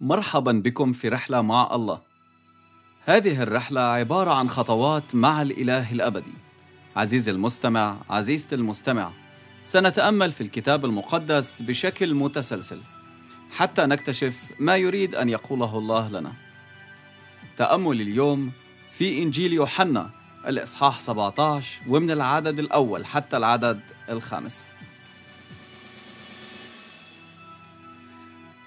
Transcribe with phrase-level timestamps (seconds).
[0.00, 2.00] مرحبا بكم في رحلة مع الله.
[3.04, 6.32] هذه الرحلة عبارة عن خطوات مع الإله الأبدي.
[6.96, 9.10] عزيزي المستمع، عزيزتي المستمع،
[9.64, 12.80] سنتأمل في الكتاب المقدس بشكل متسلسل
[13.50, 16.32] حتى نكتشف ما يريد أن يقوله الله لنا.
[17.56, 18.52] تأمل اليوم
[18.92, 20.10] في إنجيل يوحنا
[20.46, 24.72] الإصحاح 17 ومن العدد الأول حتى العدد الخامس.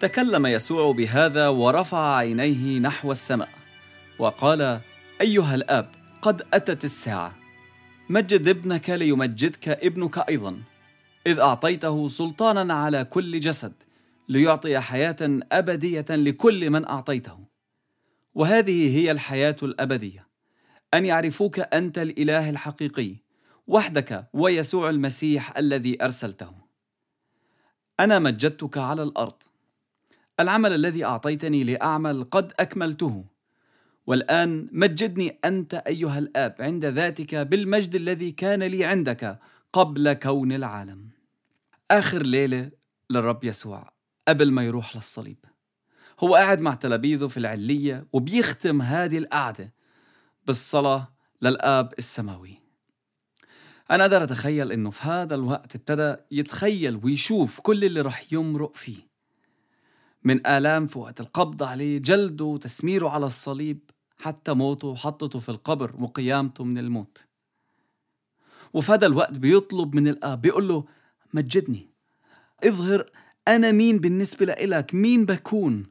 [0.00, 3.48] تكلم يسوع بهذا ورفع عينيه نحو السماء
[4.18, 4.80] وقال
[5.20, 5.90] أيها الأب
[6.22, 7.36] قد أتت الساعة.
[8.10, 10.62] مجد ابنك ليمجدك ابنك أيضا.
[11.26, 13.72] إذ أعطيته سلطانا على كل جسد
[14.28, 15.16] ليعطي حياة
[15.52, 17.38] أبدية لكل من أعطيته.
[18.34, 20.28] وهذه هي الحياة الأبدية
[20.94, 23.16] أن يعرفوك أنت الإله الحقيقي
[23.66, 26.52] وحدك ويسوع المسيح الذي أرسلته.
[28.00, 29.47] أنا مجدتك على الأرض.
[30.40, 33.24] العمل الذي أعطيتني لأعمل قد أكملته.
[34.06, 39.38] والآن مجدني أنت أيها الآب عند ذاتك بالمجد الذي كان لي عندك
[39.72, 41.08] قبل كون العالم.
[41.90, 42.70] آخر ليلة
[43.10, 43.92] للرب يسوع
[44.28, 45.44] قبل ما يروح للصليب.
[46.20, 49.72] هو قاعد مع تلاميذه في العلية وبيختم هذه القعدة
[50.46, 51.08] بالصلاة
[51.42, 52.54] للآب السماوي.
[53.90, 59.08] أنا أقدر أتخيل إنه في هذا الوقت ابتدى يتخيل ويشوف كل اللي رح يمرق فيه.
[60.24, 63.90] من آلام في وقت القبض عليه جلده وتسميره على الصليب
[64.22, 67.26] حتى موته وحطته في القبر وقيامته من الموت.
[68.74, 70.84] وفي هذا الوقت بيطلب من الآب بيقول له
[71.34, 71.90] مجدني
[72.64, 73.10] اظهر
[73.48, 75.86] أنا مين بالنسبة لإلك مين بكون؟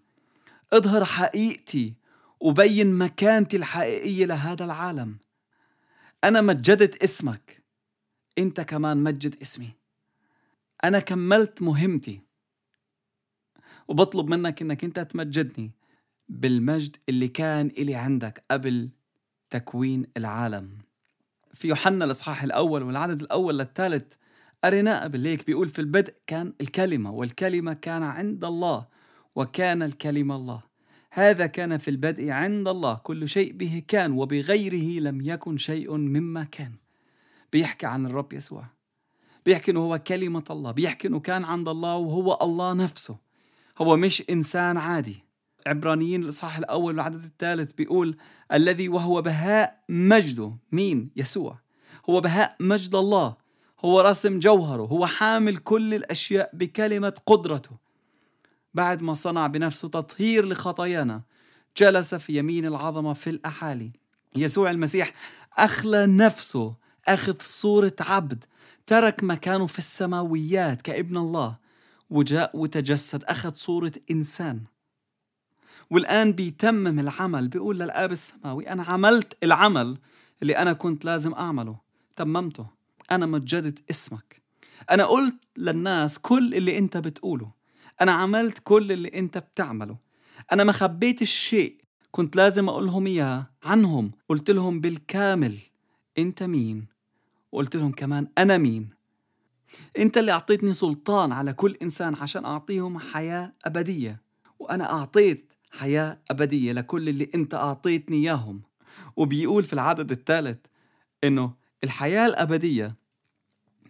[0.74, 1.94] اظهر حقيقتي
[2.40, 5.18] وبين مكانتي الحقيقية لهذا العالم.
[6.24, 7.64] أنا مجدت اسمك
[8.38, 9.70] أنت كمان مجد اسمي.
[10.84, 12.22] أنا كملت مهمتي.
[13.88, 15.72] وبطلب منك إنك أنت تمجدني
[16.30, 18.90] بالمجد اللي كان إلي عندك قبل
[19.50, 20.78] تكوين العالم.
[21.54, 24.14] في يوحنا الإصحاح الأول والعدد الأول للثالث
[24.64, 28.86] قريناه قبل هيك بيقول في البدء كان الكلمة والكلمة كان عند الله
[29.36, 30.62] وكان الكلمة الله.
[31.12, 36.44] هذا كان في البدء عند الله كل شيء به كان وبغيره لم يكن شيء مما
[36.44, 36.72] كان.
[37.52, 38.66] بيحكي عن الرب يسوع.
[39.46, 43.27] بيحكي إنه هو كلمة الله بيحكي إنه كان عند الله وهو الله نفسه.
[43.78, 45.24] هو مش إنسان عادي.
[45.68, 48.18] عبرانيين الإصحاح الأول والعدد الثالث بيقول
[48.54, 51.60] الذي وهو بهاء مجده مين؟ يسوع.
[52.10, 53.36] هو بهاء مجد الله.
[53.86, 54.84] هو رسم جوهره.
[54.84, 57.72] هو حامل كل الأشياء بكلمة قدرته.
[58.74, 61.22] بعد ما صنع بنفسه تطهير لخطايانا
[61.78, 63.92] جلس في يمين العظمة في الأحالي.
[64.36, 65.14] يسوع المسيح
[65.58, 66.76] أخلى نفسه
[67.08, 68.44] أخذ صورة عبد
[68.88, 71.67] ترك مكانه في السماويات كابن الله.
[72.10, 74.64] وجاء وتجسد أخذ صورة إنسان.
[75.90, 79.98] والآن بيتمم العمل بيقول للآب السماوي أنا عملت العمل
[80.42, 81.80] اللي أنا كنت لازم أعمله
[82.16, 82.68] تممته.
[83.12, 84.42] أنا مجدت اسمك.
[84.92, 87.52] أنا قلت للناس كل اللي أنت بتقوله.
[88.02, 89.98] أنا عملت كل اللي أنت بتعمله.
[90.52, 91.82] أنا ما خبيت الشيء
[92.12, 94.12] كنت لازم أقولهم إياه عنهم.
[94.30, 95.58] قلت لهم بالكامل
[96.18, 96.86] أنت مين؟
[97.52, 98.97] وقلت لهم كمان أنا مين؟
[99.98, 104.22] انت اللي اعطيتني سلطان على كل انسان عشان اعطيهم حياة أبدية.
[104.60, 108.62] وأنا أعطيت حياة أبدية لكل اللي انت أعطيتني إياهم.
[109.16, 110.58] وبيقول في العدد الثالث
[111.24, 112.96] إنه الحياة الأبدية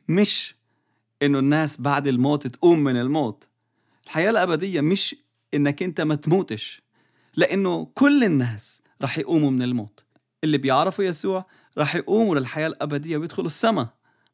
[0.07, 0.55] مش
[1.21, 3.47] إنه الناس بعد الموت تقوم من الموت.
[4.05, 5.15] الحياة الأبدية مش
[5.53, 6.81] إنك انت ما تموتش
[7.35, 10.03] لإنه كل الناس رح يقوموا من الموت.
[10.43, 11.45] اللي بيعرفوا يسوع
[11.77, 13.87] رح يقوموا للحياة الأبدية ويدخلوا السماء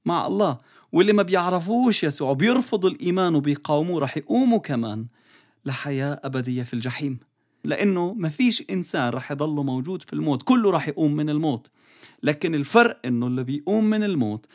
[0.05, 0.59] مع الله.
[0.93, 5.05] واللي ما بيعرفوش يسوع بيرفضوا الإيمان وبيقاوموه رح يقوموا كمان
[5.65, 7.19] لحياة أبدية في الجحيم.
[7.63, 11.69] لأنه ما فيش إنسان رح يضل موجود في الموت كله رح يقوم من الموت.
[12.23, 14.45] لكن الفرق إنه اللي بيقوم من الموت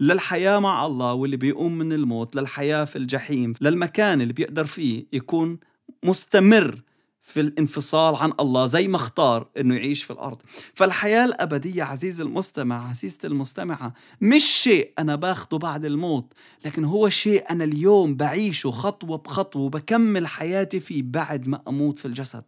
[0.00, 5.58] للحياة مع الله واللي بيقوم من الموت للحياة في الجحيم للمكان اللي بيقدر فيه يكون
[6.02, 6.82] مستمر
[7.22, 10.38] في الانفصال عن الله زي ما اختار إنه يعيش في الأرض.
[10.74, 16.32] فالحياة الأبدية عزيز المستمع عزيزتي المستمعة مش شيء أنا باخده بعد الموت
[16.64, 22.04] لكن هو شيء أنا اليوم بعيشه خطوة بخطوة وبكمل حياتي فيه بعد ما أموت في
[22.06, 22.44] الجسد.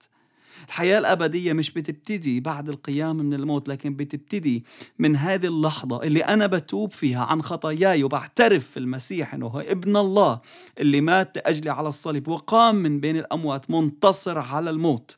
[0.67, 4.65] الحياة الأبدية مش بتبتدي بعد القيام من الموت لكن بتبتدي
[4.99, 9.97] من هذه اللحظة اللي أنا بتوب فيها عن خطاياي وبعترف في المسيح أنه هو ابن
[9.97, 10.41] الله
[10.79, 15.17] اللي مات لأجلي على الصليب وقام من بين الأموات منتصر على الموت.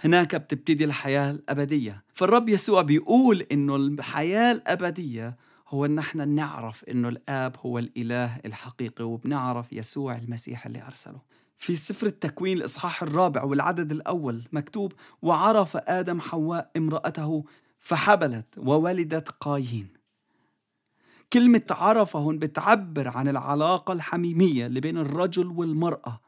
[0.00, 2.04] هناك بتبتدي الحياة الأبدية.
[2.14, 5.36] فالرب يسوع بيقول إنه الحياة الأبدية
[5.68, 11.20] هو إن إحنا نعرف إنه الآب هو الإله الحقيقي وبنعرف يسوع المسيح اللي أرسله.
[11.58, 14.92] في سفر التكوين الاصحاح الرابع والعدد الأول مكتوب
[15.22, 17.44] وعرف آدم حواء امرأته
[17.78, 20.04] فحبلت وولدت قايين
[21.34, 26.20] كلمة عرف هون بتعبر عن العلاقة الحميمية اللي بين الرجل والمرأة.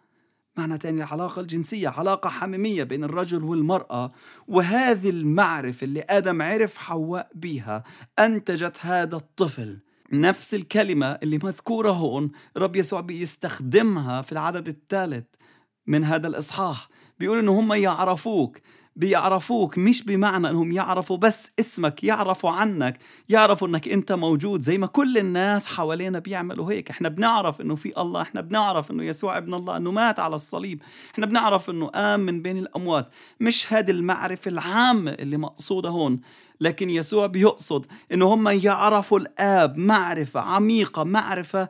[0.57, 4.13] معنى تاني العلاقة الجنسية علاقة حميمية بين الرجل والمرأة.
[4.49, 7.85] وهذه المعرفة اللي آدم عرف حواء بيها
[8.19, 9.79] أنتجت هذا الطفل.
[10.13, 15.25] نفس الكلمة اللي مذكورة هون رب يسوع بيستخدمها في العدد الثالث
[15.87, 16.89] من هذا الإصحاح.
[17.19, 18.59] بيقول إنه هم يعرفوك.
[18.97, 22.99] بيعرفوك مش بمعنى إنهم يعرفوا بس اسمك يعرفوا عنك
[23.29, 26.91] يعرفوا إنك أنت موجود زي ما كل الناس حوالينا بيعملوا هيك.
[26.91, 30.83] إحنا بنعرف إنه في الله إحنا بنعرف إنه يسوع ابن الله إنه مات على الصليب.
[31.15, 33.09] إحنا بنعرف إنه قام من بين الأموات.
[33.41, 36.21] مش هذه المعرفة العامة اللي مقصودة هون
[36.61, 41.69] لكن يسوع بيقصد إنه هم يعرفوا الآب معرفة عميقة معرفة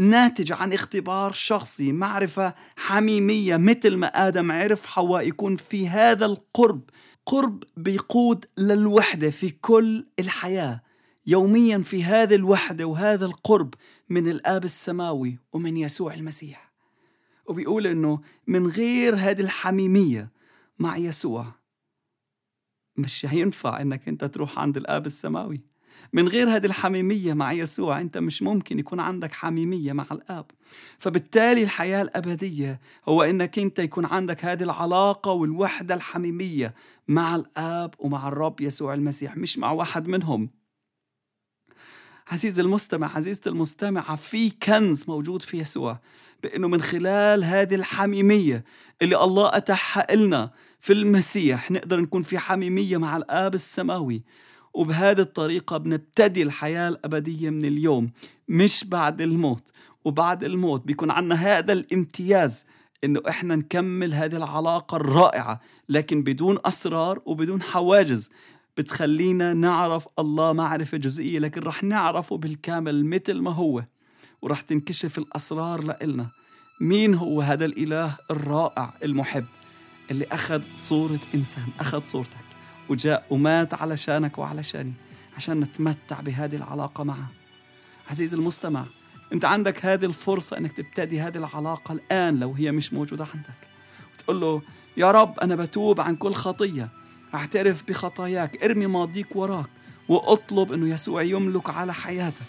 [0.00, 6.90] ناتج عن اختبار شخصي معرفة حميمية مثل ما آدم عرف حواء يكون في هذا القرب
[7.26, 10.82] قرب بيقود للوحدة في كل الحياة.
[11.26, 13.74] يوميا في هذه الوحدة وهذا القرب
[14.08, 16.72] من الآب السماوي ومن يسوع المسيح.
[17.46, 20.30] وبيقول إنه من غير هذه الحميمية
[20.78, 21.46] مع يسوع
[22.96, 25.60] مش هينفع إنك أنت تروح عند الآب السماوي.
[26.12, 30.46] من غير هذه الحميمية مع يسوع أنت مش ممكن يكون عندك حميمية مع الآب.
[30.98, 36.74] فبالتالي الحياة الأبدية هو أنك أنت يكون عندك هذه العلاقة والوحدة الحميمية
[37.08, 40.50] مع الآب ومع الرب يسوع المسيح مش مع واحد منهم.
[42.28, 45.98] عزيز المستمع عزيزة المستمعة في كنز موجود في يسوع
[46.42, 48.64] بأنه من خلال هذه الحميمية
[49.02, 50.50] اللي الله أتاحها لنا
[50.80, 54.22] في المسيح نقدر نكون في حميمية مع الآب السماوي.
[54.74, 58.10] وبهذه الطريقة بنبتدي الحياة الأبدية من اليوم
[58.48, 59.70] مش بعد الموت.
[60.04, 62.64] وبعد الموت بيكون عنا هذا الامتياز
[63.04, 68.30] إنه إحنا نكمل هذه العلاقة الرائعة لكن بدون أسرار وبدون حواجز.
[68.76, 73.84] بتخلينا نعرف الله معرفة جزئية لكن رح نعرفه بالكامل مثل ما هو.
[74.42, 76.30] ورح تنكشف الأسرار لإلنا.
[76.80, 79.44] مين هو هذا الإله الرائع المحب
[80.10, 82.49] اللي أخذ صورة إنسان أخذ صورتك؟
[82.90, 84.92] وجاء ومات علشانك وعلشاني
[85.36, 87.28] عشان نتمتع بهذه العلاقة معه.
[88.10, 88.84] عزيزي المستمع
[89.32, 93.68] أنت عندك هذه الفرصة إنك تبتدي هذه العلاقة الآن لو هي مش موجودة عندك.
[94.14, 94.62] وتقول له
[94.96, 96.88] يا رب أنا بتوب عن كل خطية.
[97.34, 98.64] أعترف بخطاياك.
[98.64, 99.66] ارمي ماضيك وراك.
[100.08, 102.46] وأطلب إنه يسوع يملك على حياتك.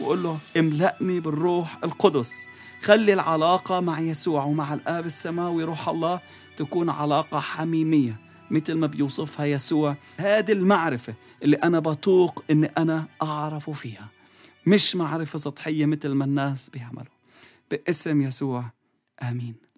[0.00, 2.46] وقول له املأني بالروح القدس.
[2.82, 6.20] خلي العلاقة مع يسوع ومع الآب السماوي روح الله
[6.56, 8.29] تكون علاقة حميمية.
[8.50, 14.08] مثل ما بيوصفها يسوع هذه المعرفة اللي أنا بطوق إني أنا أعرف فيها.
[14.66, 17.14] مش معرفة سطحية مثل ما الناس بيعملوا.
[17.70, 18.64] باسم يسوع
[19.22, 19.69] آمين.